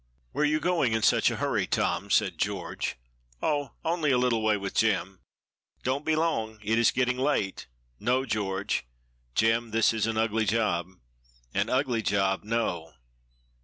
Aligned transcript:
"Where 0.31 0.41
are 0.41 0.47
you 0.47 0.59
going 0.59 0.93
in 0.93 1.03
such 1.03 1.29
a 1.29 1.35
hurry, 1.35 1.67
Tom?" 1.67 2.09
said 2.09 2.39
George. 2.39 2.97
"Oh, 3.39 3.73
only 3.85 4.09
a 4.09 4.17
little 4.17 4.41
way 4.41 4.57
with 4.57 4.73
Jem." 4.73 5.19
"Don't 5.83 6.03
be 6.03 6.15
long, 6.15 6.57
it 6.63 6.79
is 6.79 6.89
getting 6.89 7.17
late." 7.19 7.67
"No, 7.99 8.25
George!" 8.25 8.87
"Jem, 9.35 9.69
this 9.69 9.93
is 9.93 10.07
an 10.07 10.17
ugly 10.17 10.45
job!" 10.45 10.87
"An 11.53 11.69
ugly 11.69 12.01
job, 12.01 12.43
no! 12.43 12.95